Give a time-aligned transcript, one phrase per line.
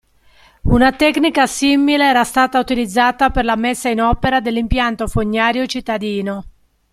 [0.63, 6.43] Una tecnica simile era stata utilizzata per la messa in opera dell'impianto fognario cittadino.